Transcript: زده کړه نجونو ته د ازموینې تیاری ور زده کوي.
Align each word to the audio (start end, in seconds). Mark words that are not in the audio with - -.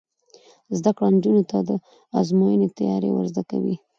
زده 0.77 0.91
کړه 0.97 1.07
نجونو 1.15 1.43
ته 1.49 1.57
د 1.69 1.71
ازموینې 2.19 2.67
تیاری 2.77 3.09
ور 3.13 3.25
زده 3.31 3.43
کوي. 3.49 3.75